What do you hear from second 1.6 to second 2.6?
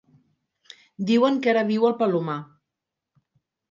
viu al Palomar.